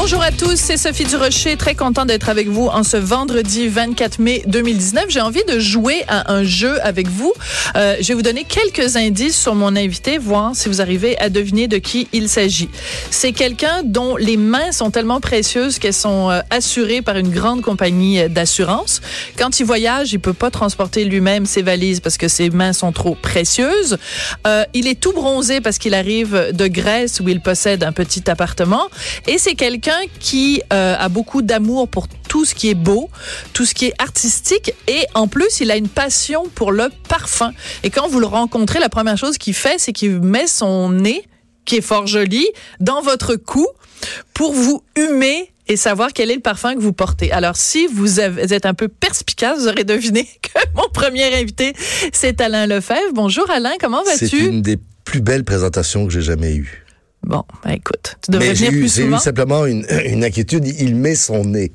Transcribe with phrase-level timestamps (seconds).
[0.00, 4.20] Bonjour à tous, c'est Sophie Durocher, très content d'être avec vous en ce vendredi 24
[4.20, 5.06] mai 2019.
[5.08, 7.32] J'ai envie de jouer à un jeu avec vous.
[7.74, 11.30] Euh, je vais vous donner quelques indices sur mon invité, voir si vous arrivez à
[11.30, 12.70] deviner de qui il s'agit.
[13.10, 17.62] C'est quelqu'un dont les mains sont tellement précieuses qu'elles sont euh, assurées par une grande
[17.62, 19.00] compagnie euh, d'assurance.
[19.36, 22.92] Quand il voyage, il peut pas transporter lui-même ses valises parce que ses mains sont
[22.92, 23.98] trop précieuses.
[24.74, 28.86] Il est tout bronzé parce qu'il arrive de Grèce où il possède un petit appartement.
[29.26, 29.87] Et c'est quelqu'un
[30.20, 33.10] qui euh, a beaucoup d'amour pour tout ce qui est beau,
[33.52, 34.72] tout ce qui est artistique.
[34.86, 37.52] Et en plus, il a une passion pour le parfum.
[37.82, 41.24] Et quand vous le rencontrez, la première chose qu'il fait, c'est qu'il met son nez,
[41.64, 42.46] qui est fort joli,
[42.80, 43.66] dans votre cou
[44.34, 47.30] pour vous humer et savoir quel est le parfum que vous portez.
[47.30, 51.74] Alors, si vous êtes un peu perspicace, vous aurez deviné que mon premier invité,
[52.12, 53.12] c'est Alain Lefebvre.
[53.12, 54.46] Bonjour Alain, comment C'est vas-tu?
[54.46, 56.84] une des plus belles présentations que j'ai jamais eues.
[57.24, 59.18] Bon, ben écoute, tu devrais venir plus j'ai eu souvent.
[59.18, 60.66] simplement une, une inquiétude.
[60.66, 61.72] Il met son nez.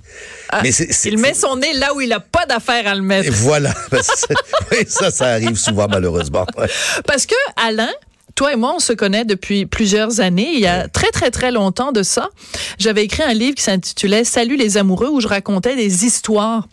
[0.50, 3.06] Ah, Mais il met son nez là où il a pas d'affaire à le Et
[3.06, 3.32] mettre.
[3.34, 3.72] voilà.
[3.92, 3.96] Que-
[4.72, 6.46] oui, ça, ça arrive souvent, malheureusement.
[6.58, 6.68] Ouais.
[7.06, 7.92] Parce que Alain,
[8.36, 10.50] toi et moi, on se connaît depuis plusieurs années.
[10.54, 12.30] Il y a très, très, très longtemps de ça.
[12.80, 16.68] J'avais écrit un livre qui s'intitulait Salut les amoureux où je racontais des histoires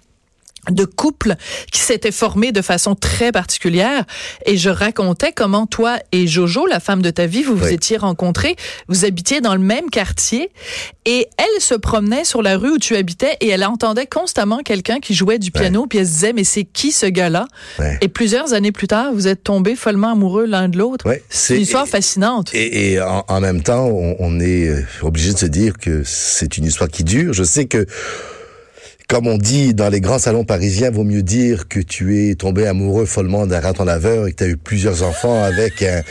[0.71, 1.35] de couples
[1.73, 4.05] qui s'étaient formés de façon très particulière
[4.47, 7.75] et je racontais comment toi et Jojo, la femme de ta vie, vous vous Oui.
[7.75, 8.57] étiez rencontrés,
[8.89, 10.51] vous habitiez dans le même quartier
[11.07, 15.01] et elle se promenait sur la rue où tu habitais et elle entendait constamment quelqu'un
[15.01, 17.47] qui jouait du piano puis elle se disait mais c'est qui ce gars-là?
[18.03, 21.07] Et plusieurs années plus tard, vous êtes tombés follement amoureux l'un de l'autre.
[21.31, 22.51] C'est une histoire fascinante.
[22.55, 26.03] Et, et en, en même temps, on, on est euh, obligé de se dire que
[26.05, 27.33] c'est une histoire qui dure.
[27.33, 27.87] Je sais que,
[29.11, 32.69] comme on dit dans les grands salons parisiens, vaut mieux dire que tu es tombé
[32.69, 36.03] amoureux follement d'un raton laveur et que tu as eu plusieurs enfants avec un,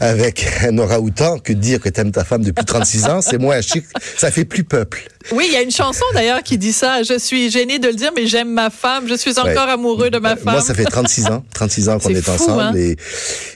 [0.00, 3.20] avec un orang-outan que de dire que tu aimes ta femme depuis 36 ans.
[3.22, 3.84] C'est moins chic.
[4.16, 5.06] Ça fait plus peuple.
[5.30, 7.04] Oui, il y a une chanson d'ailleurs qui dit ça.
[7.04, 9.06] Je suis gênée de le dire, mais j'aime ma femme.
[9.08, 9.72] Je suis encore Ouais.
[9.72, 10.54] amoureux de ma femme.
[10.54, 12.72] Moi, ça fait 36 ans, 36 ans qu'on est, fou, ensemble hein?
[12.74, 12.96] et,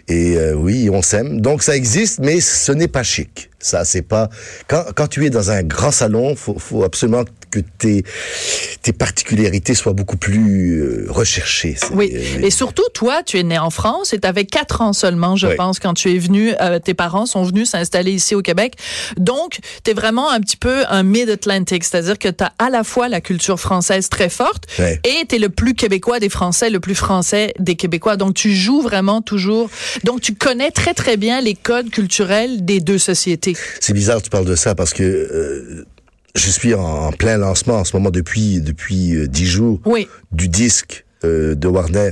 [0.07, 1.41] et euh, oui, on s'aime.
[1.41, 3.51] Donc ça existe, mais ce n'est pas chic.
[3.59, 4.29] Ça, c'est pas
[4.69, 7.31] quand, quand tu es dans un grand salon, faut, faut absolument que
[7.61, 8.05] tes
[8.83, 11.75] tes particularités soient beaucoup plus euh, recherchées.
[11.79, 14.81] C'est- Oui, euh, et surtout, toi, tu es né en France et tu avais quatre
[14.83, 15.57] ans seulement, je Oui.
[15.57, 16.53] pense, quand tu es venu.
[16.61, 18.75] euh, tes parents sont venus s'installer ici au Québec.
[19.17, 22.85] Donc, tu es vraiment un petit peu un mid-Atlantic, c'est-à-dire que tu as à la
[22.85, 26.81] fois la culture française très forte et tu es le plus québécois des Français, le
[26.81, 28.17] plus français des Québécois.
[28.17, 29.71] Donc, tu joues vraiment toujours.
[30.05, 33.57] Donc, tu connais très, très bien les codes culturels des deux sociétés.
[33.81, 35.85] C'est bizarre que tu parles de ça parce que euh,
[36.35, 40.09] je suis en, plein lancement en ce moment depuis depuis euh, dix jours Oui.
[40.33, 42.11] du disque euh, de Warner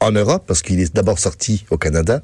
[0.00, 2.22] en Europe parce qu'il est d'abord sorti au Canada.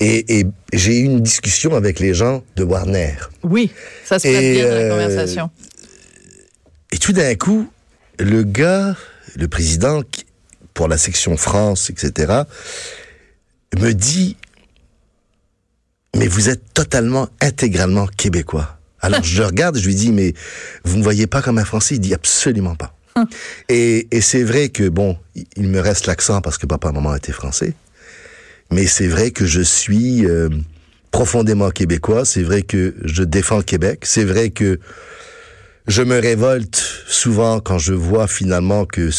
[0.00, 3.14] Et, et j'ai eu une discussion avec les gens de Warner.
[3.44, 3.70] Oui,
[4.04, 5.50] ça se Et, bien dans la euh, conversation.
[6.90, 7.70] Et tout d'un coup,
[8.18, 8.96] le gars,
[9.36, 10.02] le président,
[10.74, 12.42] pour la section France, etc.,
[13.78, 14.36] me dit,
[16.16, 18.78] mais vous êtes totalement, intégralement québécois.
[19.04, 20.34] Alors je le regarde, je lui dis, mais
[20.84, 21.96] vous ne voyez pas comme un Français?
[21.96, 22.96] Il dit absolument pas.
[23.68, 25.16] et et c'est vrai que, bon,
[25.56, 27.74] il- me reste l'accent parce que papa et maman étaient français.
[28.70, 30.48] Mais c'est vrai que je suis euh,
[31.10, 32.24] profondément québécois.
[32.24, 34.00] C'est vrai que je défends le Québec.
[34.04, 34.80] C'est vrai que
[35.86, 39.10] je me révolte souvent quand je vois finalement que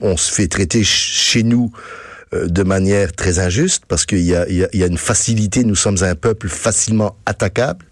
[0.00, 1.70] on se fait traiter ch- chez nous
[2.46, 4.98] de manière très injuste parce qu'il y a, il y, a, il y a une
[4.98, 5.64] facilité.
[5.64, 7.84] Nous sommes un peuple facilement attaquable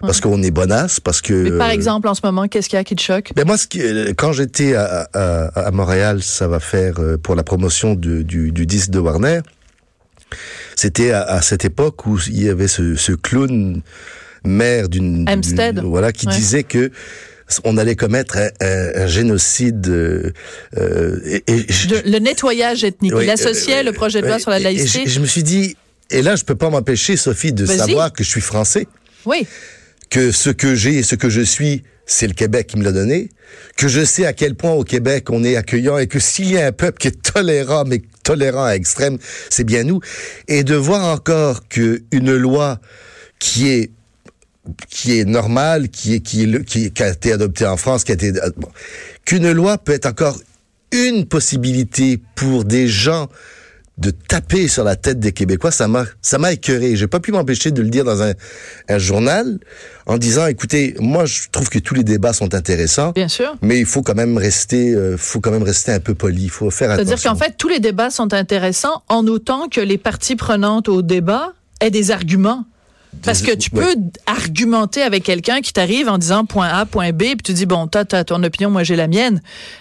[0.00, 1.34] parce qu'on est bonasse, parce que.
[1.34, 3.32] Mais par euh, exemple, en ce moment, qu'est-ce qu'il y a qui te choque?
[3.36, 7.16] ben moi, ce qui, euh, quand j'étais à, à, à Montréal, ça va faire euh,
[7.18, 9.40] pour la promotion du, du disque de Warner.
[10.76, 13.82] C'était à, à cette époque où il y avait ce, ce clown
[14.44, 15.26] maire d'une
[15.82, 16.34] voilà qui Ouais.
[16.34, 16.90] disait que
[17.64, 20.32] on allait commettre un, un- un génocide euh,
[20.76, 23.14] euh, et, et je- De- le nettoyage ethnique.
[23.14, 25.04] oui, Il associait euh, le projet de loi sur la laïcité.
[25.06, 25.76] je, je me suis dit
[26.10, 28.86] et là, je peux pas m'empêcher, Sophie, de savoir que je suis français,
[29.26, 29.46] Oui.
[30.08, 32.92] que ce que j'ai et ce que je suis, c'est le Québec qui me l'a
[32.92, 33.28] donné,
[33.76, 36.56] que je sais à quel point au Québec on est accueillant et que s'il y
[36.56, 39.18] a un peuple qui est tolérant, mais tolérant à extrême,
[39.50, 40.00] c'est bien nous.
[40.48, 42.80] Et de voir encore que une loi
[43.38, 43.90] qui est
[44.88, 48.04] qui est normale, qui est qui est le- qui, qui a été adoptée en France,
[48.04, 48.68] qui a été euh, bon,
[49.24, 50.38] qu'une loi peut être encore
[50.92, 53.28] une possibilité pour des gens
[53.98, 56.94] de taper sur la tête des Québécois, ça m'a ça m'a écœuré.
[56.94, 58.32] J'ai pas pu m'empêcher de le dire dans un,
[58.88, 59.58] un journal
[60.06, 63.56] en disant écoutez, moi je trouve que tous les débats sont intéressants, Bien sûr.
[63.60, 66.48] mais il faut quand même rester euh, faut quand même rester un peu poli, il
[66.50, 67.16] faut faire attention.
[67.16, 71.02] C'est-à-dire qu'en fait, tous les débats sont intéressants en autant que les parties prenantes au
[71.02, 72.66] débat aient des arguments.
[73.22, 73.82] Parce que tu ouais.
[73.82, 73.94] peux
[74.26, 77.86] argumenter avec quelqu'un qui t'arrive en disant point A, point B, puis tu dis, bon,
[77.88, 79.40] toi, t'as ton opinion, moi, j'ai la mienne.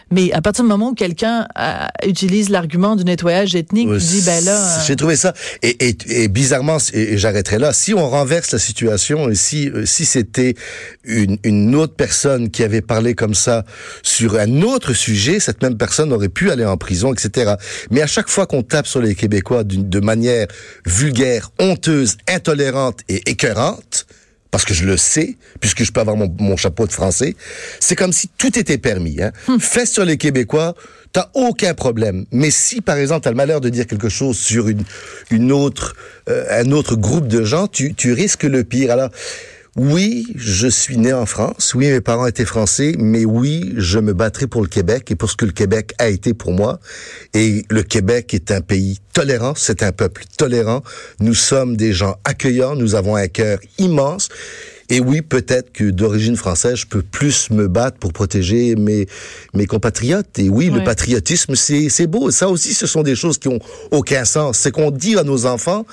[0.09, 4.21] Mais à partir du moment où quelqu'un euh, utilise l'argument du nettoyage ethnique, tu dis,
[4.25, 4.79] ben là...
[4.79, 7.73] euh, J'ai trouvé ça et, et, et bizarrement et, et j'arrêterai là.
[7.73, 10.55] Si on renverse la situation et si euh, si c'était
[11.03, 13.65] une, une autre personne qui avait parlé comme ça
[14.01, 17.55] sur un autre sujet, cette même personne aurait pu aller en prison, etc.
[17.91, 20.47] Mais à chaque fois qu'on tape sur les Québécois de manière
[20.85, 24.07] vulgaire, honteuse, intolérante et écœurante,
[24.51, 27.35] parce que je le sais, puisque je peux avoir mon, mon chapeau de français,
[27.79, 29.21] c'est comme si tout était permis.
[29.21, 29.31] Hein.
[29.59, 30.75] Fais sur les Québécois,
[31.11, 32.25] t'as aucun problème.
[32.31, 34.83] Mais si, par exemple, t'as le malheur de dire quelque chose sur une,
[35.31, 35.95] une autre,
[36.29, 38.91] euh, un autre groupe de gens, tu, tu risques le pire.
[38.91, 39.09] Alors,
[39.77, 41.75] oui, je suis né en France.
[41.75, 42.95] Oui, mes parents étaient français.
[42.97, 46.07] Mais oui, je me battrai pour le Québec et pour ce que le Québec a
[46.07, 46.79] été pour moi.
[47.35, 49.53] Et le Québec est un pays tolérant.
[49.55, 50.81] C'est un peuple tolérant.
[51.19, 52.75] Nous sommes des gens accueillants.
[52.75, 54.29] Nous avons un cœur immense.
[54.89, 59.05] Et oui, peut-être que d'origine française, je peux plus me battre pour protéger mes,
[59.53, 60.39] mes compatriotes.
[60.39, 62.31] Et oui, le patriotisme, c'est, c'est beau.
[62.31, 63.59] Ça aussi, ce sont des choses qui ont
[63.91, 64.59] aucun sens.
[64.59, 65.85] C'est qu'on dit à nos enfants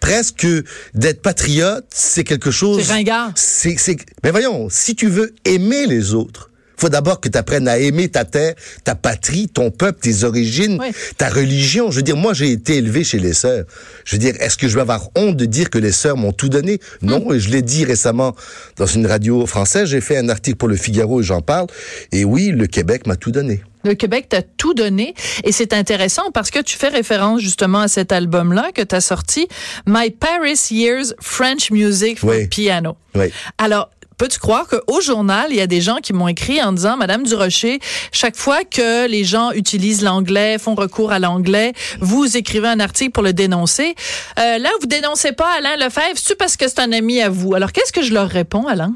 [0.00, 0.64] presque que
[0.94, 2.82] d'être patriote, c'est quelque chose...
[2.82, 3.32] C'est ringard.
[3.36, 6.50] C'est, c'est, mais voyons, si tu veux aimer les autres,
[6.82, 10.78] faut d'abord que tu apprennes à aimer ta terre, ta patrie, ton peuple, tes origines,
[10.80, 10.88] Oui.
[11.16, 11.90] ta religion.
[11.92, 13.64] Je veux dire, moi, j'ai été élevé chez les sœurs.
[14.04, 16.32] Je veux dire, est-ce que je vais avoir honte de dire que les sœurs m'ont
[16.32, 16.80] tout donné?
[17.00, 18.34] Non, et je l'ai dit récemment
[18.76, 19.88] dans une radio française.
[19.90, 21.68] J'ai fait un article pour le Figaro et j'en parle.
[22.10, 23.62] Et oui, le Québec m'a tout donné.
[23.84, 25.14] Le Québec t'a tout donné
[25.44, 29.00] et c'est intéressant parce que tu fais référence justement à cet album-là que tu as
[29.00, 29.48] sorti,
[29.86, 32.46] My Paris Years French Music for Oui.
[32.48, 32.96] Piano.
[33.16, 33.26] Oui.
[33.58, 36.96] Alors, peux-tu croire qu'au journal, il y a des gens qui m'ont écrit en disant,
[36.96, 37.80] Madame Durocher,
[38.12, 43.12] chaque fois que les gens utilisent l'anglais, font recours à l'anglais, vous écrivez un article
[43.12, 43.94] pour le dénoncer.
[44.38, 47.54] Euh, là, vous dénoncez pas Alain Lefebvre, c'est parce que c'est un ami à vous?
[47.54, 48.94] Alors, qu'est-ce que je leur réponds, Alain?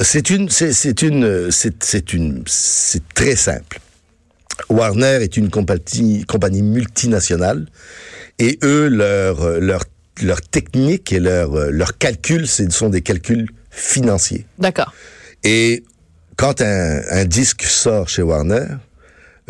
[0.00, 3.78] C'est une, c'est, une, c'est, une, c'est très simple.
[4.68, 7.66] Warner est une compagnie, compagnie multinationale
[8.38, 9.84] et eux, leur, leur,
[10.22, 14.46] leur technique et leur, euh, leur calcul, ce sont des calculs financiers.
[14.58, 14.92] D'accord.
[15.42, 15.84] Et
[16.36, 18.66] quand un, un disque sort chez Warner,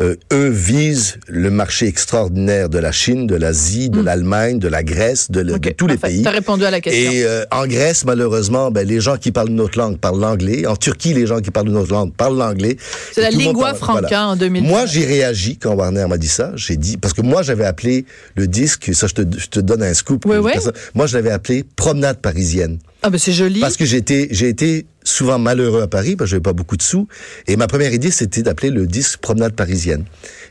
[0.01, 4.83] euh, eux visent le marché extraordinaire de la Chine, de l'Asie, de l'Allemagne, de la
[4.83, 5.55] Grèce, de, le- de Hmm.
[5.55, 6.21] Ok, tous les pays.
[6.21, 7.11] T'as répondu à la question.
[7.11, 10.65] Et euh, en Grèce, malheureusement, ben, les gens qui parlent notre langue parlent l'anglais.
[10.65, 12.75] En Turquie, les gens qui parlent notre langue parlent l'anglais.
[13.13, 14.69] C'est la lingua parle- franca en 2019.
[14.69, 16.51] Moi, j'ai réagi quand Warner m'a dit ça.
[16.55, 18.05] J'ai dit parce que moi, j'avais appelé
[18.35, 18.93] le disque.
[18.93, 20.25] Ça, je te, je te donne un scoop.
[20.25, 20.51] Oui, oui.
[20.93, 22.79] Moi, je l'avais appelé Promenade parisienne.
[23.01, 23.59] Ah ben c'est joli.
[23.59, 26.75] Parce que j'ai été, j'ai été souvent malheureux à Paris parce que j'avais pas beaucoup
[26.75, 27.07] de sous.
[27.47, 30.03] Et ma première idée, c'était d'appeler le disque Promenade parisienne.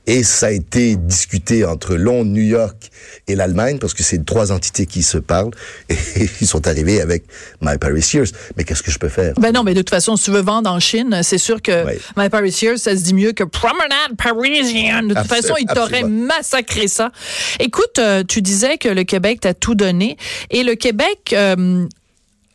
[0.06, 2.90] Et ça a été discuté entre Londres, New York
[3.28, 5.50] et l'Allemagne parce que c'est trois entités qui se parlent.
[5.88, 7.24] Et ils sont arrivés avec
[7.60, 8.28] My Paris Years.
[8.56, 9.34] Mais qu'est-ce que je peux faire?
[9.38, 11.84] Ben non, mais de toute façon, si tu veux vendre en Chine, c'est sûr que.
[12.16, 15.08] My Paris Years, ça se dit mieux que Promenade Parisienne.
[15.08, 16.26] De toute Absol- façon, il t'aurait absolument.
[16.36, 17.10] massacré ça.
[17.58, 20.16] Écoute, euh, tu disais que le Québec t'a tout donné.
[20.50, 21.86] Et le Québec, euh,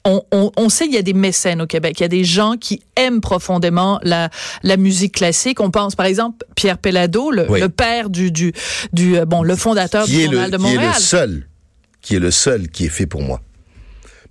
[0.05, 1.99] on, on, on sait qu'il y a des mécènes au Québec.
[1.99, 4.29] Il y a des gens qui aiment profondément la,
[4.63, 5.59] la musique classique.
[5.59, 7.59] On pense, par exemple, Pierre Pellado, le, Oui.
[7.59, 8.53] le père du, du,
[8.93, 10.93] du euh, bon, le fondateur du le, Journal de qui est Montréal.
[10.95, 11.47] le seul,
[12.01, 13.41] qui est le seul qui est fait pour moi.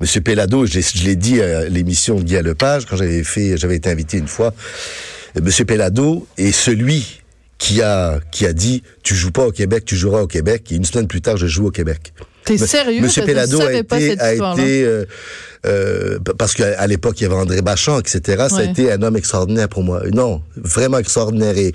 [0.00, 3.56] Monsieur Pellado, je, l'ai- je l'ai dit à l'émission de Guy Lepage quand j'avais fait,
[3.56, 4.54] j'avais été invité une fois.
[5.36, 7.20] Euh, Monsieur Pellado est celui
[7.58, 10.70] qui a, qui a dit, tu joues pas au Québec, tu joueras au Québec.
[10.70, 12.12] Et une semaine plus tard, je joue au Québec.
[12.48, 13.02] T'es sérieux?
[13.02, 15.04] Monsieur Je Pellado a été, a été euh,
[15.66, 18.46] euh, parce qu'à l'époque il y avait André Bachand, etc.
[18.48, 20.02] Ça a été un homme extraordinaire pour moi.
[20.12, 21.56] Non, vraiment extraordinaire.
[21.56, 21.72] Et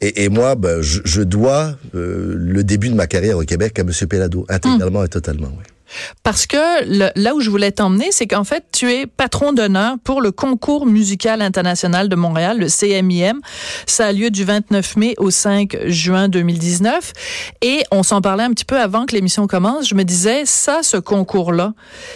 [0.00, 3.78] et, et moi, ben, je, je dois euh, le début de ma carrière au Québec
[3.78, 5.48] à Monsieur Pellado, intégralement et totalement.
[5.56, 5.64] Oui.
[6.22, 9.96] Parce que le- là où je voulais t'emmener, c'est qu'en fait, tu es patron d'honneur
[10.04, 13.40] pour le concours musical international de Montréal, le CMIM.
[13.86, 17.12] Ça a lieu du 29 mai au 5 juin 2019.
[17.62, 19.88] Et on s'en parlait un petit peu avant que l'émission commence.
[19.88, 21.72] Je me disais, ça, ce concours-là,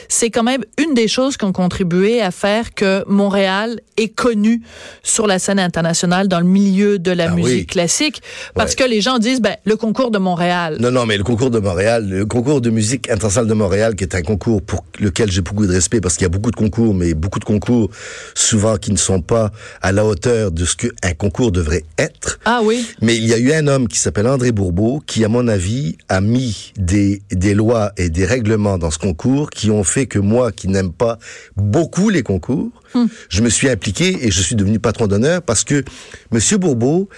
[0.09, 4.63] c'est quand même une des choses qui ont contribué à faire que Montréal est connu
[5.03, 7.43] sur la scène internationale dans le milieu de la Ah oui.
[7.43, 8.23] musique classique.
[8.55, 8.85] Parce Ouais.
[8.85, 10.77] que les gens disent, ben, le concours de Montréal.
[10.81, 14.05] Non, non, mais le concours de Montréal, le concours de musique internationale de Montréal, qui
[14.05, 16.57] est un concours pour lequel j'ai beaucoup de respect, parce qu'il y a beaucoup de
[16.57, 17.91] concours, mais beaucoup de concours,
[18.35, 22.39] souvent qui ne sont pas à la hauteur de ce qu'un concours devrait être.
[22.45, 22.87] Ah oui.
[23.03, 25.99] Mais il y a eu un homme qui s'appelle André Bourbeau, qui, à mon avis,
[26.09, 30.19] a mis des, des lois et des règlements dans ce concours qui ont fait que
[30.19, 31.19] moi, qui n'aime pas
[31.57, 32.71] beaucoup les concours,
[33.29, 35.85] je me suis impliqué et je suis devenu patron d'honneur parce que
[36.31, 37.09] Monsieur Bourbeau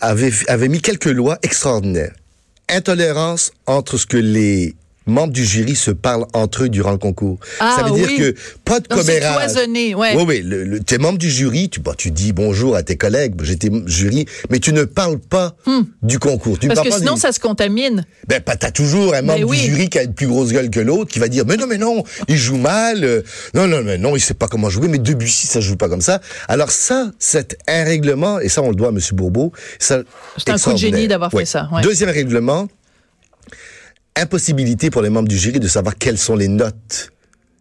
[0.00, 2.12] avait, avait mis quelques lois extraordinaires.
[2.68, 4.74] Intolérance entre ce que les
[5.06, 7.38] membres du jury se parlent entre eux durant le concours.
[7.60, 8.16] Ah, Ça veut dire oui.
[8.18, 8.34] que
[8.64, 9.52] pas de commérage.
[9.54, 9.94] ouais.
[10.16, 10.42] Oui, oui.
[10.42, 13.70] Le, le- t'es membre du jury, tu, bah, tu dis bonjour à tes collègues, j'étais
[13.86, 15.56] jury, mais tu ne parles pas
[16.02, 16.58] du concours.
[16.58, 16.74] Tu Hmm.
[16.74, 18.04] Parce que sinon, du- ça se contamine.
[18.28, 19.60] Ben, pas, t'as toujours un membre Ben oui.
[19.60, 21.66] du jury qui a une plus grosse gueule que l'autre, qui va dire, mais non,
[21.66, 23.22] mais non, il joue mal, euh,
[23.54, 26.00] non, non, mais non, il sait pas comment jouer, mais Debussy, ça joue pas comme
[26.00, 26.20] ça.
[26.48, 28.98] Alors ça, c'est un règlement, et ça, on le doit à M.
[29.12, 29.52] Bourbeau.
[29.78, 30.00] ça,
[30.36, 31.82] C'est un coup de génie d'avoir fait ça, ouais.
[31.82, 32.68] Deuxième règlement,
[34.16, 37.10] impossibilité pour les membres du jury de savoir quelles sont les notes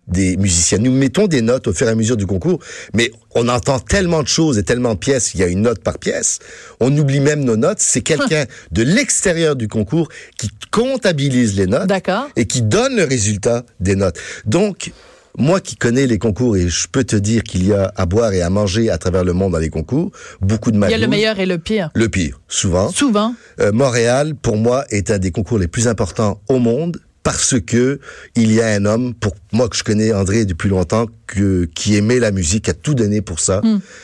[0.08, 0.80] des musiciens.
[0.80, 2.60] Nous mettons des notes au fur et à mesure du concours,
[2.94, 5.82] mais on entend tellement de choses et tellement de pièces, il y a une note
[5.82, 6.40] par pièce,
[6.80, 7.80] on oublie même nos notes.
[7.80, 11.90] C'est quelqu'un de l'extérieur du concours qui comptabilise les notes
[12.36, 14.20] et qui donne le résultat des notes.
[14.46, 14.92] Donc,
[15.38, 18.34] moi qui connais les concours, et je peux te dire qu'il y a à boire
[18.34, 20.12] et à manger à travers le monde dans les concours,
[20.42, 21.90] beaucoup de Il y a le meilleur et le pire.
[21.96, 22.90] Le pire, souvent.
[22.90, 23.36] Souvent.
[23.60, 28.00] Euh, Montréal, pour moi, est un des concours les plus importants au monde parce que
[28.36, 31.96] il y a un homme, pour moi que je connais André depuis longtemps, que, qui
[31.96, 33.62] aimait la musique, a tout donné pour ça.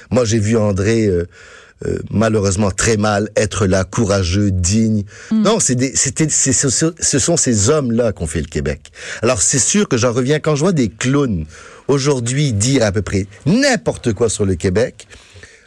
[0.10, 1.28] Moi, j'ai vu André euh,
[1.86, 5.04] euh, malheureusement très mal être là, courageux, digne.
[5.32, 8.92] Non, c'est des, c'était, c'est, ce, ce- ce sont ces hommes-là qu'on fait le Québec.
[9.22, 11.46] Alors, c'est sûr que j'en reviens quand je vois des clowns
[11.88, 15.08] aujourd'hui dire à peu près n'importe quoi sur le Québec.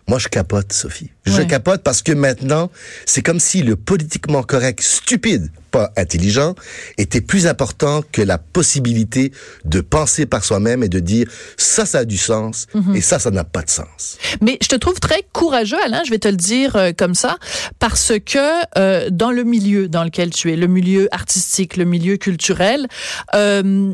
[0.08, 1.10] Moi, je capote, Sophie.
[1.24, 1.46] Je Ouais.
[1.46, 2.70] capote parce que maintenant,
[3.06, 6.54] c'est comme si le politiquement correct stupide, pas intelligent,
[6.98, 9.32] était plus important que la possibilité
[9.64, 12.96] de penser par soi-même et de dire ça, ça a du sens Mhm.
[12.96, 14.18] et ça, ça n'a pas de sens.
[14.40, 17.38] Mais je te trouve très courageux, Alain, je vais te le dire euh, comme ça,
[17.78, 18.38] parce que
[18.78, 22.88] euh, dans le milieu dans lequel tu es, le milieu artistique, le milieu culturel,
[23.34, 23.92] euh,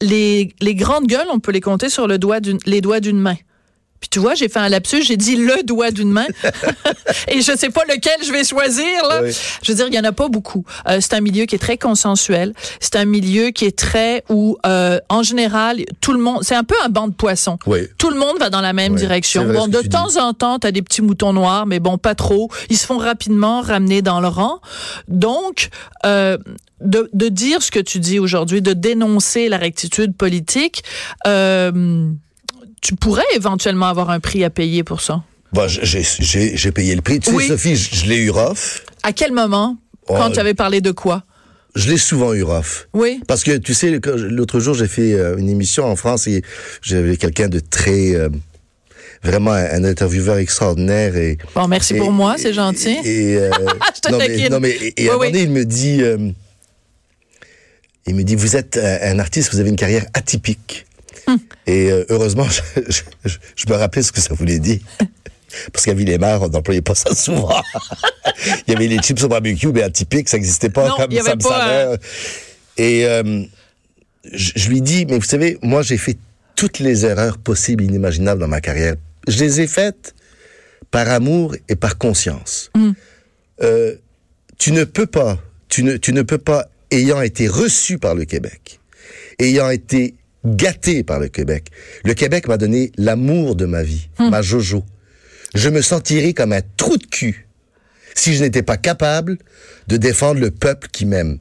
[0.00, 3.18] les, les grandes gueules, on peut les compter sur le doigt d'une, les doigts d'une
[3.18, 3.36] main.
[4.00, 6.26] Puis tu vois, j'ai fait un lapsus, j'ai dit le doigt d'une main.
[7.28, 9.22] Et je sais pas lequel je vais choisir, là.
[9.22, 9.36] Oui.
[9.62, 10.64] Je veux dire, il y en a pas beaucoup.
[10.88, 12.54] Euh, c'est un milieu qui est très consensuel.
[12.80, 16.64] C'est un milieu qui est très où, euh, en général, tout le monde, c'est un
[16.64, 17.58] peu un banc de poissons.
[17.66, 17.80] Oui.
[17.98, 19.44] Tout le monde va dans la même Oui, direction.
[19.52, 22.50] Bon, de temps en temps, tu as des petits moutons noirs, mais bon, pas trop.
[22.70, 24.60] Ils se font rapidement ramener dans le rang.
[25.08, 25.70] Donc,
[26.06, 26.38] euh,
[26.80, 30.84] de, de dire ce que tu dis aujourd'hui, de dénoncer la rectitude politique,
[31.26, 32.10] euh,
[32.80, 35.22] tu pourrais éventuellement avoir un prix à payer pour ça?
[35.52, 37.20] Bon, j'ai, j'ai, j'ai payé le prix.
[37.20, 37.44] Tu Oui.
[37.44, 38.82] sais, Sophie, je, je l'ai eu rough.
[39.02, 39.76] À quel moment?
[40.08, 41.24] Oh, Quand tu avais parlé de quoi?
[41.74, 42.86] Je l'ai souvent eu rough.
[42.92, 43.20] Oui.
[43.28, 46.42] Parce que, tu sais, l'autre jour, j'ai fait euh, une émission en France et
[46.82, 48.14] j'avais quelqu'un de très...
[48.14, 48.28] euh,
[49.22, 51.38] vraiment un, intervieweur extraordinaire et...
[51.54, 52.96] Bon, merci et- pour moi, c'est gentil.
[53.04, 53.50] Et, euh,
[53.96, 55.32] Je te non, mais, non, mais et, à Oui, un moment oui.
[55.32, 56.30] donné, il me dit, euh,
[58.06, 60.86] il me dit, vous êtes un artiste, vous avez une carrière atypique.
[61.66, 64.80] Et euh, heureusement, je, je- je- je me rappelais ce que ça voulait dire.
[65.72, 67.50] Parce qu'à Villemar, on n'employait pas ça souvent.
[68.66, 71.34] il y avait les chips au barbecue, mais atypiques, ça n'existait pas Non, comme ça
[71.36, 71.96] me savait.
[72.76, 73.42] Et euh,
[74.32, 76.18] je, lui dis, mais vous savez, moi j'ai fait
[76.54, 78.94] toutes les erreurs possibles et inimaginables dans ma carrière.
[79.26, 80.14] Je les ai faites
[80.90, 82.70] par amour et par conscience.
[83.62, 83.94] Euh,
[84.58, 88.24] tu ne peux pas, tu ne, tu ne peux pas, ayant été reçu par le
[88.26, 88.80] Québec,
[89.38, 90.14] ayant été
[90.56, 91.66] gâté par le Québec,
[92.04, 94.82] le Québec m'a donné l'amour de ma vie, ma Jojo.
[95.54, 97.46] Je me sentirais comme un trou de cul
[98.14, 99.38] si je n'étais pas capable
[99.86, 101.38] de défendre le peuple qui m'aime.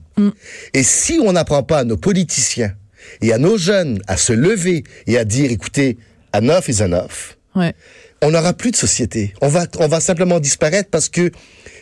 [0.74, 2.74] Et si on n'apprend pas à nos politiciens
[3.22, 5.98] et à nos jeunes à se lever et à dire, écoutez,
[6.34, 7.74] enough is enough, Ouais.
[8.22, 9.34] on n'aura plus de société.
[9.42, 11.32] On va, on va simplement disparaître parce que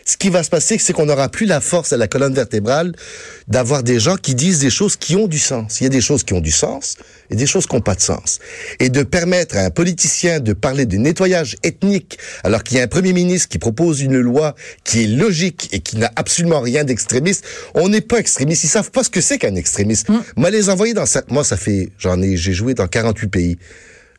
[0.07, 2.93] ce qui va se passer, c'est qu'on n'aura plus la force à la colonne vertébrale
[3.47, 5.81] d'avoir des gens qui disent des choses qui ont du sens.
[5.81, 6.95] Il y a des choses qui ont du sens
[7.31, 8.39] et des choses qui n'ont pas de sens.
[8.79, 12.83] Et de permettre à un politicien de parler de nettoyage ethnique alors qu'il y a
[12.83, 16.83] un premier ministre qui propose une loi qui est logique et qui n'a absolument rien
[16.83, 17.43] d'extrémiste,
[17.74, 18.63] on n'est pas extrémiste.
[18.63, 20.07] Ils savent pas ce que c'est qu'un extrémiste.
[20.35, 23.57] Moi, les envoyer dans ça, moi, ça fait, j'en ai, j'ai joué dans 48 pays.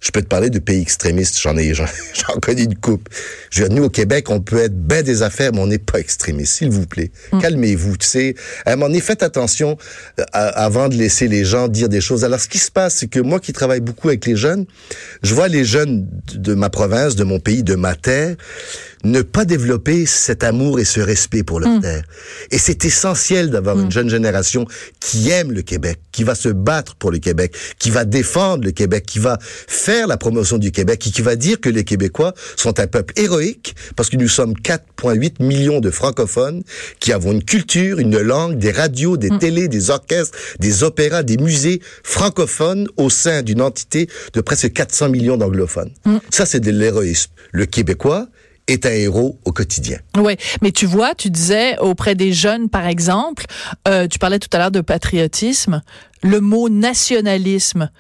[0.01, 3.09] Je peux te parler de pays extrémistes, j'en ai, j'en j'en connais une coupe.
[3.51, 5.79] Je veux dire, nous, au Québec, on peut être ben des affaires, mais on n'est
[5.79, 7.11] pas extrémiste, s'il vous plaît.
[7.41, 8.35] Calmez-vous, tu sais.
[8.67, 9.79] À un moment donné, faites attention
[10.21, 12.25] euh, à- avant de laisser les gens dire des choses.
[12.25, 14.67] Alors, ce qui se passe, c'est que moi qui travaille beaucoup avec les jeunes,
[15.23, 18.37] je vois les jeunes de ma province, de mon pays, de ma terre,
[19.05, 22.05] ne pas développer cet amour et ce respect pour leur terre.
[22.51, 24.67] Et c'est essentiel d'avoir une jeune génération
[25.01, 28.73] qui aime le Québec, qui va se battre pour le Québec, qui va défendre le
[28.73, 32.35] Québec, qui va faire la promotion du Québec et qui va dire que les Québécois
[32.57, 36.63] sont un peuple héroïque parce que nous sommes 4,8 millions de francophones
[37.01, 41.37] qui avons une culture, une langue, des radios, des télés, des orchestres, des opéras, des
[41.37, 45.91] musées francophones au sein d'une entité de presque 400 millions d'anglophones.
[46.31, 47.31] Ça, c'est de l'héroïsme.
[47.53, 48.29] Le Québécois
[48.69, 49.99] est un héros au quotidien.
[50.17, 53.47] Oui, mais tu vois, tu disais auprès des jeunes, par exemple,
[53.87, 55.83] euh, tu parlais tout à l'heure de patriotisme,
[56.23, 57.91] le mot nationalisme.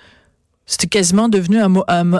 [0.68, 2.12] C'était quasiment devenu un mot, un,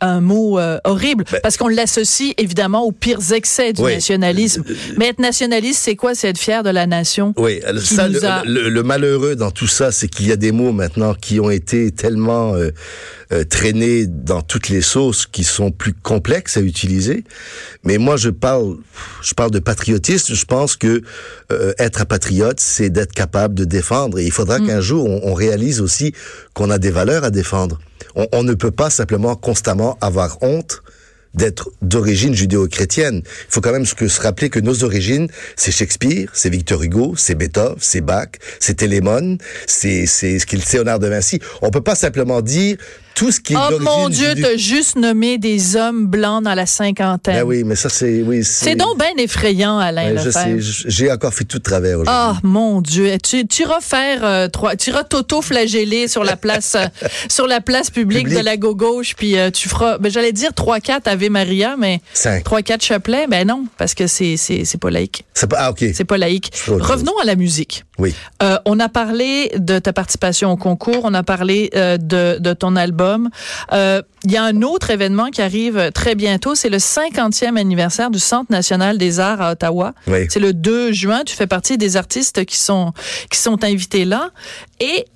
[0.00, 3.94] un- mot euh, horrible parce qu'on l'associe évidemment aux pires excès du Oui.
[3.94, 4.62] nationalisme.
[4.98, 6.14] Mais être nationaliste, c'est quoi?
[6.14, 7.34] C'est être fier de la nation.
[7.36, 10.36] Oui, ça, nous le, a- le- le malheureux dans tout ça, c'est qu'il y a
[10.36, 12.70] des mots maintenant qui ont été tellement euh,
[13.32, 17.24] euh, traînés dans toutes les sauces qui sont plus complexes à utiliser.
[17.84, 18.76] Mais moi, je parle,
[19.22, 20.34] je parle de patriotisme.
[20.34, 21.02] Je pense que
[21.52, 24.18] euh, être un patriote, c'est d'être capable de défendre.
[24.18, 26.12] Et il faudra qu'un jour, on, on réalise aussi
[26.54, 27.78] qu'on a des valeurs à défendre.
[28.14, 30.82] On, on ne peut pas simplement constamment avoir honte
[31.34, 33.22] d'être d'origine judéo-chrétienne.
[33.24, 37.34] Il faut quand même se rappeler que nos origines, c'est Shakespeare, c'est Victor Hugo, c'est
[37.34, 38.28] Beethoven, c'est Bach,
[38.60, 41.40] c'est Télémone, c'est c'est ce qu'il Léonard de Vinci.
[41.62, 42.76] On peut pas simplement dire
[43.18, 46.54] tout ce qui est Oh mon Dieu, judéo- t'as juste nommé des hommes blancs dans
[46.54, 47.34] la cinquantaine.
[47.34, 50.56] Ben oui, mais ça c'est oui, C'est donc bien effrayant, Alain Ouais, je sais,
[50.86, 52.14] j'ai encore fait tout de travers aujourd'hui.
[52.16, 56.76] Ah mon Dieu, tu, tu iras faire euh, trois, tu iras t'auto-flageller sur la place,
[56.76, 56.86] euh,
[57.28, 60.78] sur la place publique, de la gauche, puis euh, tu feras, ben j'allais dire trois
[60.78, 62.44] quatre Ave Maria, mais Cinq.
[62.44, 65.70] trois quatre chapelets, ben non, parce que c'est c'est c'est pas laïque, C'est pas ah
[65.72, 65.84] OK.
[65.92, 66.52] c'est pas laïque.
[66.54, 66.80] Chose.
[66.80, 67.84] Revenons à la musique.
[67.98, 68.14] Oui.
[68.44, 72.76] Euh, on a parlé de ta participation au concours, on a parlé de, de ton
[72.76, 73.07] album.
[73.72, 78.10] Euh, Il y a un autre événement qui arrive très bientôt, c'est le 50e anniversaire
[78.10, 79.94] du Centre national des arts à Ottawa.
[80.06, 80.26] Oui.
[80.28, 81.22] C'est le 2 juin.
[81.24, 82.92] Tu fais partie des artistes qui sont
[83.30, 84.30] qui sont invités là.
[84.80, 85.06] Et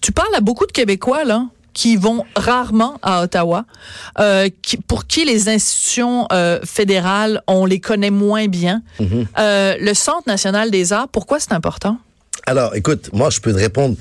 [0.00, 3.66] tu parles à beaucoup de Québécois là qui vont rarement à Ottawa,
[4.18, 8.80] euh, qui, pour qui les institutions euh, fédérales, on les connaît moins bien.
[8.98, 9.26] Mm-hmm.
[9.38, 11.98] Euh, le Centre national des arts, pourquoi c'est important?
[12.44, 13.96] Alors, écoute, moi, je peux te répondre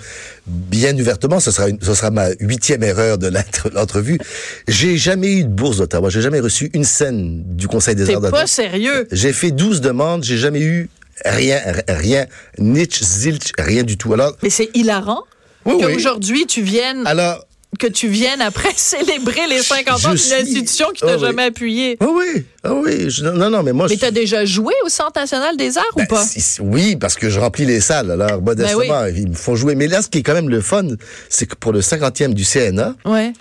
[0.45, 1.39] bien ouvertement.
[1.39, 4.19] Ce sera, une, ce sera ma huitième erreur de l'entre- l'entrevue.
[4.67, 6.09] J'ai jamais eu de bourse d'Ottawa.
[6.09, 8.41] J'ai jamais reçu une scène du Conseil des arts d'Ottawa.
[8.41, 9.07] pas sérieux?
[9.11, 10.23] J'ai fait 12 demandes.
[10.23, 10.89] J'ai jamais eu
[11.23, 12.25] rien, rien,
[12.59, 14.13] nitch, zilch, rien du tout.
[14.13, 15.23] Alors, Mais c'est hilarant
[15.65, 15.93] oui, oui.
[15.93, 17.45] qu'aujourd'hui tu viennes Alors,
[17.77, 21.15] que tu viennes après célébrer les 50 Je ans d'une suis- institution qui t'a Ah
[21.17, 21.21] oui.
[21.25, 21.97] jamais appuyé.
[21.99, 23.09] ah oui, ah oui.
[23.09, 25.83] je- non, non, mais moi, Mais je- t'as déjà joué au Centre national des arts
[25.97, 26.23] Ben, ou pas?
[26.23, 28.11] si- si- oui, parce que je remplis les salles.
[28.11, 29.75] Alors, modestement, Ben ils me font jouer.
[29.75, 30.87] Mais là, ce qui est quand même le fun,
[31.29, 33.33] c'est que pour le 50e du CNA, Ouais.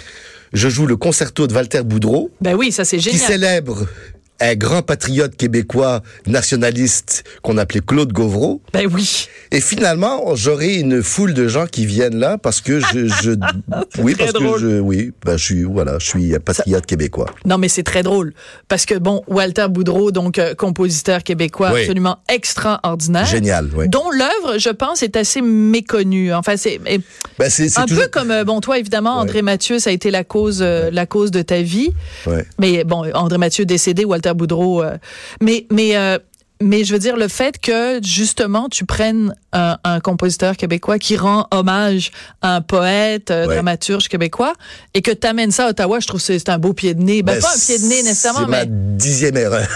[0.52, 3.20] je joue le concerto de Walter Boudreau, Ben oui, ça c'est qui génial.
[3.28, 3.86] célèbre
[4.40, 8.60] un grand patriote québécois nationaliste qu'on appelait Claude Gauvreau.
[8.72, 9.28] Ben oui.
[9.52, 13.30] Et finalement, j'aurai une foule de gens qui viennent là parce que je, je
[13.98, 14.54] oui, parce drôle.
[14.54, 17.26] que je, oui, ben, je suis, voilà, je suis un patriote québécois.
[17.44, 18.34] Non, mais c'est très drôle.
[18.68, 21.80] Parce que, bon, Walter Boudreau, donc euh, compositeur québécois Oui.
[21.82, 23.26] absolument extraordinaire.
[23.26, 23.88] Génial, oui.
[23.88, 26.32] Dont l'œuvre, je pense, est assez méconnue.
[26.34, 27.00] Enfin, c'est Ben,
[27.76, 29.18] un toujours, peu comme, euh, bon, toi, évidemment.
[29.18, 31.90] André Mathieu, ça a été la cause, euh, la cause de ta vie.
[32.26, 32.44] ouais.
[32.58, 34.82] Mais bon, André Mathieu décédé, Walter Boudreau.
[34.82, 34.96] euh,
[35.42, 36.18] mais mais euh,
[36.62, 41.16] mais je veux dire le fait que justement tu prennes un, un compositeur québécois qui
[41.16, 43.54] rend hommage à un poète, euh, Ouais.
[43.56, 44.54] dramaturge québécois,
[44.94, 47.02] et que tu amènes ça à Ottawa, je trouve que c'est un beau pied de
[47.02, 47.22] nez.
[47.22, 49.66] Ben, Ben, pas un pied de nez nécessairement, C'est ma mais dixième erreur.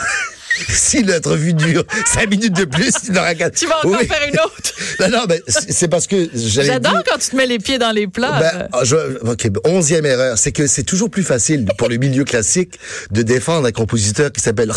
[0.69, 3.55] si l'entrevue dure cinq minutes de plus, il aura quatre.
[3.57, 4.07] tu vas encore Oui.
[4.07, 4.73] faire une autre?
[5.01, 7.91] Non, non, mais c'est parce que j'allais J'adore quand tu te mets les pieds dans
[7.93, 8.39] les plats.
[8.41, 12.25] Ben, ah, je, ok, onzième erreur, c'est que c'est toujours plus facile pour le milieu
[12.25, 12.79] classique
[13.13, 14.73] de défendre un compositeur qui s'appelle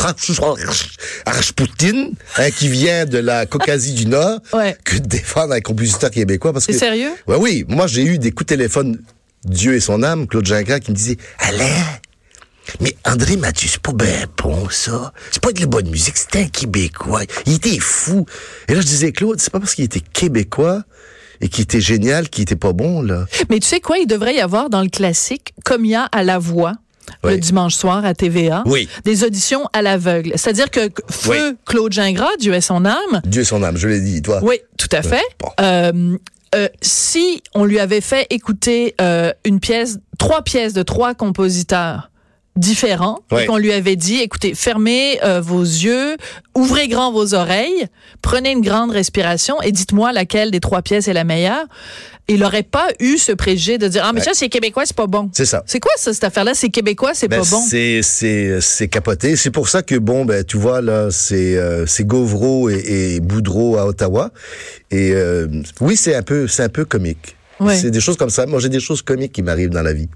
[1.26, 4.76] Rashputin, hein, qui vient de la Caucasie du Nord, Ouais.
[4.84, 6.54] que de défendre un compositeur québécois.
[6.54, 7.12] Parce que, sérieux?
[7.28, 9.00] Ouais, oui, moi j'ai eu des coups de téléphone,
[9.46, 11.66] Dieu et son âme, Claude Gingras, qui me disait, Alain,
[12.80, 15.14] Mais André Mathieu, c'est pas bien bon, ça.
[15.32, 17.22] C'est pas de la bonne musique, c'était un Québécois.
[17.46, 18.26] Il était fou.
[18.68, 20.84] Et là, je disais, Claude, c'est pas parce qu'il était Québécois
[21.42, 23.26] et qu'il était génial qu'il était pas bon, là.
[23.50, 26.04] Mais tu sais quoi, il devrait y avoir dans le classique, comme il y a
[26.04, 26.74] à la voix,
[27.24, 27.32] Oui.
[27.34, 28.88] le dimanche soir à TVA, Oui.
[29.06, 30.34] des auditions à l'aveugle.
[30.36, 31.58] C'est-à-dire que feu Oui.
[31.66, 34.40] Claude Gingras, Dieu ait son âme, Dieu son âme, je l'ai dit, toi.
[34.44, 35.24] oui, tout à fait.
[35.40, 35.50] bon.
[35.60, 36.16] Euh,
[36.54, 42.11] euh, si on lui avait fait écouter euh, une pièce, trois pièces de trois compositeurs
[43.42, 46.18] et qu'on lui avait dit, écoutez, fermez euh, vos yeux,
[46.54, 47.88] ouvrez grand vos oreilles,
[48.22, 51.66] prenez une grande respiration et dites-moi laquelle des trois pièces est la meilleure,
[52.28, 54.26] il n'aurait pas eu ce préjugé de dire, ah mais Ouais.
[54.26, 55.30] ça c'est québécois, c'est pas bon.
[55.34, 55.64] C'est ça.
[55.66, 56.54] C'est quoi ça, cette affaire-là?
[56.54, 57.62] C'est québécois, c'est Ben, pas bon?
[57.68, 59.36] c'est c'est c'est capoté.
[59.38, 63.20] C'est pour ça que bon ben tu vois là c'est euh, c'est Gauvreau et, et
[63.22, 64.32] Boudreau à Ottawa
[64.92, 65.48] et euh,
[65.80, 67.36] oui c'est un peu c'est un peu comique.
[67.60, 67.76] Ouais.
[67.78, 68.46] C'est des choses comme ça.
[68.46, 70.10] Moi j'ai des choses comiques qui m'arrivent dans la vie.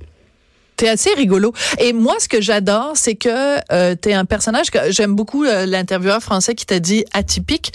[0.78, 1.54] T'es assez rigolo.
[1.80, 5.66] Et moi, ce que j'adore, c'est que euh, t'es un personnage que j'aime beaucoup euh,
[5.66, 7.74] l'intervieweur français qui t'a dit atypique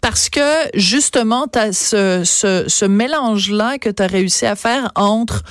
[0.00, 0.40] parce que
[0.74, 5.42] justement t'as ce ce, ce mélange là que t'as réussi à faire entre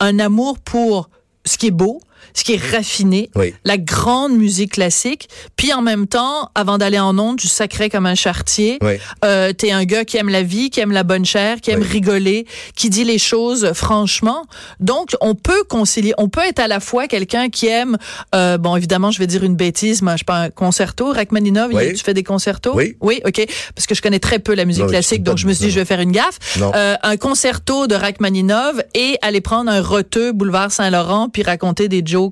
[0.00, 1.10] un amour pour
[1.44, 2.00] ce qui est beau,
[2.38, 3.52] ce qui est raffiné, Oui.
[3.64, 8.06] la grande musique classique, puis en même temps, avant d'aller en onde, tu sacrais comme
[8.06, 8.78] un chartier.
[8.80, 8.92] Oui.
[9.24, 11.80] Euh, t'es un gars qui aime la vie, qui aime la bonne chair, qui aime
[11.80, 11.88] Oui.
[11.88, 12.46] rigoler,
[12.76, 14.44] qui dit les choses franchement.
[14.78, 17.96] Donc, on peut concilier, on peut être à la fois quelqu'un qui aime,
[18.34, 21.94] euh, bon, évidemment, je vais dire une bêtise, mais je sais pas, un concerto, il-
[21.94, 22.72] tu fais des concertos?
[22.74, 22.96] Oui.
[23.00, 25.52] Oui, ok, parce que je connais très peu la musique Non, classique, donc je me
[25.52, 26.38] suis dit, je vais faire une gaffe.
[26.60, 32.02] Euh, un concerto de Rachmaninoff et aller prendre un roteux boulevard Saint-Laurent puis raconter des
[32.04, 32.27] jokes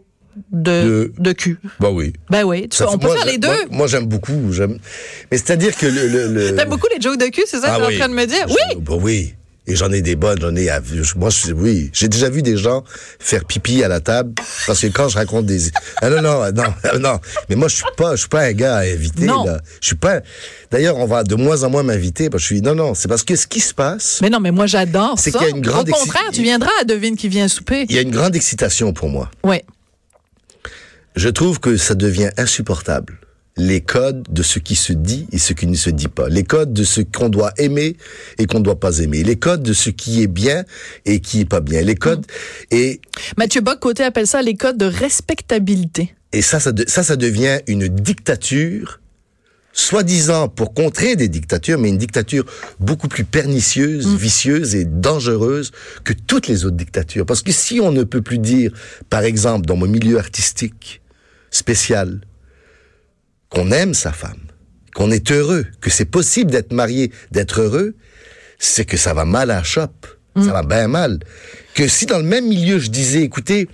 [0.52, 1.58] de, de, De- cul.
[1.80, 2.12] Bah oui.
[2.30, 3.48] Ben oui, tu- on peut moi, faire les deux.
[3.48, 4.52] Moi, moi, j'aime beaucoup.
[4.52, 4.78] J'aime.
[5.30, 6.08] Mais c'est-à-dire que le.
[6.08, 7.94] le, le- T'aimes beaucoup les jokes de cul, c'est ça que Ah t'es oui.
[7.96, 8.46] en train de me dire?
[8.48, 8.76] Oui!
[8.80, 9.34] bah oui.
[9.68, 10.70] Et j'en ai des bonnes, j'en ai.
[10.70, 12.84] à- je- Moi, je, oui, j'ai déjà vu des gens
[13.18, 14.32] faire pipi à la table
[14.64, 15.58] parce que quand je raconte des.
[16.00, 16.62] Ah non non non
[17.00, 17.18] non.
[17.48, 19.24] Mais moi, je suis pas, je suis pas un gars à inviter.
[19.24, 19.44] Non.
[19.44, 19.60] Là.
[19.80, 20.20] Je suis pas.
[20.70, 22.62] D'ailleurs, on va de moins en moins m'inviter parce que je suis.
[22.62, 25.24] Non non, c'est parce que ce qui se passe, Mais non, mais moi j'adore ça.
[25.24, 27.86] C'est qu'il y a une grande Au contraire, tu viendras à Devine qui vient souper.
[27.88, 29.32] il y a une grande excitation pour moi.
[29.42, 29.56] Oui.
[31.16, 33.18] Je trouve que ça devient insupportable.
[33.58, 36.28] Les codes de ce qui se dit et ce qui ne se dit pas.
[36.28, 37.96] Les codes de ce qu'on doit aimer
[38.36, 39.22] et qu'on ne doit pas aimer.
[39.24, 40.64] Les codes de ce qui est bien
[41.06, 41.80] et qui est pas bien.
[41.80, 42.26] Les codes
[42.70, 43.00] et
[43.38, 46.14] Mathieu Bock-Côté appelle ça les codes de respectabilité.
[46.32, 49.00] et ça ça, de- ça ça devient une dictature
[49.72, 52.44] soi-disant pour contrer des dictatures mais une dictature
[52.78, 55.70] beaucoup plus pernicieuse, vicieuse et dangereuse
[56.04, 58.70] que toutes les autres dictatures parce que si on ne peut plus dire
[59.08, 61.00] par exemple dans mon milieu artistique
[61.50, 62.20] spécial
[63.48, 64.40] qu'on aime sa femme,
[64.94, 67.94] qu'on est heureux, que c'est possible d'être marié, d'être heureux,
[68.58, 70.06] c'est que ça va mal à la chope.
[70.38, 71.20] Ça va bien mal.
[71.74, 73.68] Que si dans le même milieu, je disais, écoutez,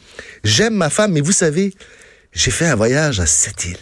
[0.44, 1.74] j'aime ma femme, mais vous savez,
[2.32, 3.76] j'ai fait un voyage à cette île.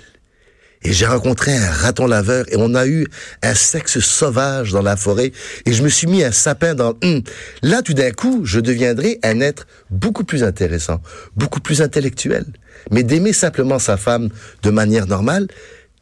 [0.83, 3.07] Et j'ai rencontré un raton laveur et on a eu
[3.43, 5.31] un sexe sauvage dans la forêt
[5.67, 6.95] et je me suis mis un sapin dans...
[7.05, 7.23] Hum.
[7.61, 11.03] Là, tout d'un coup, je deviendrai un être beaucoup plus intéressant,
[11.37, 12.47] beaucoup plus intellectuel.
[12.91, 14.29] Mais d'aimer simplement sa femme
[14.63, 15.49] de manière normale,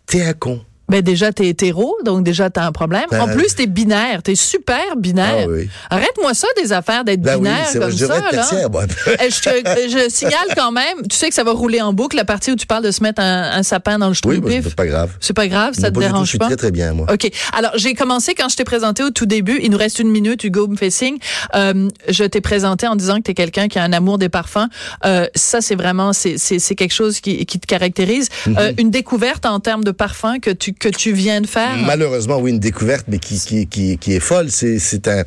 [0.07, 0.64] t'es un con.
[0.88, 3.05] Ben déjà, t'es hétéro, donc déjà, t'as un problème.
[3.11, 4.22] Ben, en plus, t'es binaire.
[4.22, 5.44] T'es super binaire.
[5.46, 5.68] Ah oui.
[5.90, 8.20] Arrête-moi ça, des affaires d'être Ben oui, binaire vrai, comme je ça.
[8.33, 8.68] là.
[8.70, 8.85] moi.
[9.07, 12.16] Eh, je, te- je signale quand même, tu sais que ça va rouler en boucle,
[12.16, 14.48] la partie où tu parles de se mettre un, un sapin dans le Oui, bah,
[14.48, 14.64] schtroumpif.
[14.68, 15.11] c'est pas grave.
[15.20, 16.46] C'est pas grave, ça te pas du tout, dérange je suis pas?
[16.46, 17.07] très très bien, moi.
[17.12, 17.31] OK.
[17.53, 19.59] Alors, j'ai commencé quand je t'ai présenté au tout début.
[19.62, 20.42] Il nous reste une minute.
[20.44, 21.18] Hugo me fait signe.
[21.55, 24.29] Euh, je t'ai présenté en disant que tu es quelqu'un qui a un amour des
[24.29, 24.68] parfums.
[25.05, 26.37] Euh, ça, c'est vraiment, c'est,
[26.77, 28.29] quelque chose qui, qui te caractérise.
[28.46, 28.57] Mhm.
[28.59, 31.77] Euh, une découverte en termes de parfum que tu, que tu viens de faire?
[31.85, 34.51] Malheureusement, oui, une découverte, mais qui, qui, qui, qui est folle.
[34.51, 35.25] C'est, un,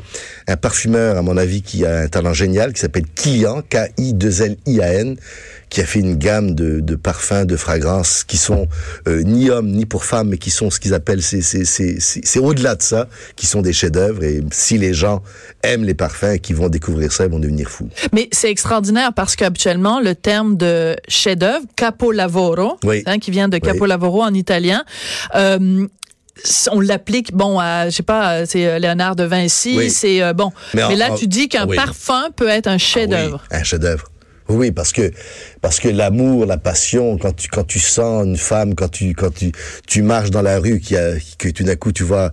[0.47, 5.17] un parfumeur, à mon avis, qui a un talent génial, qui s'appelle Kilian, K-I-2-L-I-A-N,
[5.71, 8.67] qui a fait une gamme de, de parfums, de fragrances qui sont
[9.07, 11.95] euh, ni hommes ni pour femmes, mais qui sont ce qu'ils appellent, c'est, c'est, c'est,
[12.01, 13.07] c'est, c'est au-delà de ça,
[13.37, 14.21] qui sont des chefs-d'œuvre.
[14.23, 15.23] Et si les gens
[15.63, 17.87] aiment les parfums et qui vont découvrir ça, ils vont devenir fous.
[18.11, 23.03] Mais c'est extraordinaire parce qu'habituellement, le terme de chef-d'œuvre, capolavoro, Oui.
[23.05, 23.61] hein, qui vient de Oui.
[23.61, 24.83] capolavoro en italien,
[25.35, 25.87] euh,
[26.71, 29.89] on l'applique bon à je sais pas c'est euh, Léonard de Vinci Oui.
[29.89, 31.75] c'est euh, bon Mais mais, en- là tu dis qu'un oui.
[31.75, 34.05] parfum peut être un chef-d'œuvre Oui, un chef-d'œuvre.
[34.51, 35.11] Oui, parce que
[35.61, 39.33] parce que l'amour, la passion, quand tu quand tu sens une femme, quand tu quand
[39.33, 39.51] tu
[39.87, 42.31] tu marches dans la rue, qu'il y a, que tout d'un coup tu vois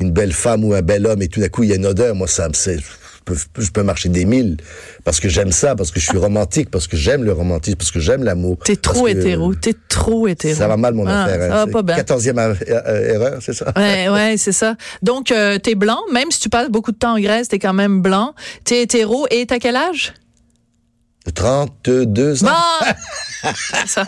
[0.00, 1.86] une belle femme ou un bel homme et tout d'un coup il y a une
[1.86, 4.56] odeur, moi ça me c'est je peux, je peux marcher des milles
[5.04, 7.90] parce que j'aime ça, parce que je suis romantique, parce que j'aime le romantisme, parce
[7.92, 8.58] que j'aime l'amour.
[8.64, 10.58] T'es trop hétéro, t'es trop hétéro.
[10.58, 11.38] Ça va mal mon Ah, affaire.
[11.40, 11.50] Ça hein.
[11.50, 11.96] va C'est pas bien.
[11.96, 12.48] 14e a-
[12.88, 13.72] euh, erreur, c'est ça?
[13.76, 14.74] Ouais, ouais, c'est ça.
[15.02, 17.74] Donc, euh, t'es blanc, même si tu passes beaucoup de temps en Grèce, t'es quand
[17.74, 18.34] même blanc.
[18.64, 20.14] T'es hétéro et t'as quel âge?
[21.34, 22.46] 32 ans.
[22.46, 22.86] Bon!
[23.86, 24.04] Ça.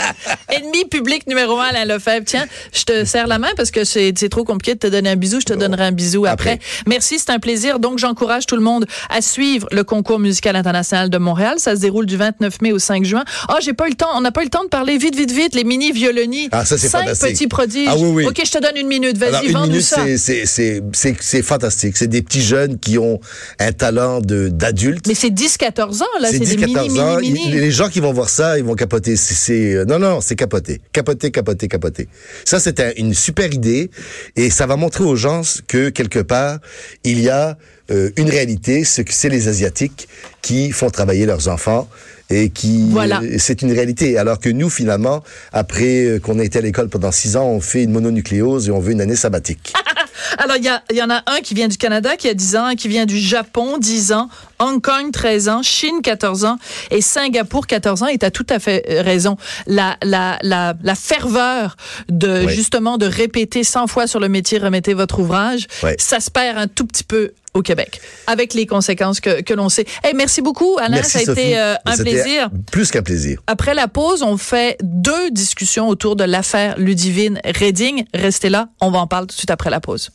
[0.48, 2.24] Ennemi public numéro un, Alain Lefebvre.
[2.26, 5.16] Tiens, je te serre la main parce que c'est trop compliqué de te donner un
[5.16, 5.40] bisou.
[5.40, 6.52] Je te donnerai un bisou après.
[6.52, 6.58] Après.
[6.86, 7.78] Merci, c'est un plaisir.
[7.78, 11.54] Donc, j'encourage tout le monde à suivre le concours musical international de Montréal.
[11.58, 13.24] Ça se déroule du 29 mai au 5 juin.
[13.48, 14.08] Ah, j'ai pas eu le temps.
[14.14, 15.54] On n'a pas eu le temps de parler vite, vite, vite.
[15.54, 16.48] Les mini violonies.
[16.52, 17.30] Ah, ça, c'est Cinq fantastique.
[17.30, 17.88] petits prodiges.
[17.90, 18.26] Ah oui, oui.
[18.26, 19.16] OK, je te donne une minute.
[19.18, 20.04] Vas-y, vends-nous ça.
[20.16, 21.96] c'est- fantastique.
[21.96, 23.20] C'est des petits jeunes qui ont
[23.58, 25.06] un talent d'adulte.
[25.06, 26.28] Mais c'est 10-14 ans, là.
[26.30, 27.16] C'est des 10, mini, 14 ans.
[27.18, 27.52] mini, mini.
[27.52, 29.16] les gens qui vont voir ça, ils vont capoter.
[29.22, 32.08] C'est- C'est euh, non, non, c'est capoter, capoter, capoter, capoter.
[32.44, 33.90] Ça, c'est un- une super idée
[34.36, 36.58] et ça va montrer aux gens que quelque part
[37.04, 37.56] il y a
[37.90, 40.08] euh, une réalité, ce que c'est les asiatiques
[40.40, 41.88] qui font travailler leurs enfants
[42.30, 43.20] et qui Voilà.
[43.22, 44.16] euh, c'est une réalité.
[44.16, 47.82] Alors que nous, finalement, après qu'on a été à l'école pendant six ans, on fait
[47.82, 49.72] une mononucléose et on veut une année sabbatique.
[50.38, 52.64] Alors, il y, y en a un qui vient du Canada, qui a 10 ans,
[52.66, 56.58] un qui vient du Japon, 10 ans, Hong Kong, 13 ans, Chine, 14 ans,
[56.90, 58.06] et Singapour, 14 ans.
[58.06, 59.36] Et tu as tout à fait euh, raison.
[59.66, 61.76] La, la, la, la ferveur
[62.08, 62.54] de, Oui.
[62.54, 65.66] justement, de répéter 100 fois sur le métier, remettez votre ouvrage,
[65.98, 69.68] ça se perd un tout petit peu au Québec, avec les conséquences que, que l'on
[69.68, 69.84] sait.
[70.02, 70.96] Hey, merci beaucoup, Alain.
[70.96, 71.40] Merci ça a Sophie.
[71.40, 72.50] été euh, un plaisir.
[72.70, 73.40] Plus qu'un plaisir.
[73.46, 78.04] Après la pause, on fait deux discussions autour de l'affaire Ludivine Redding.
[78.14, 80.10] Restez là, on va en parler tout de suite après la pause.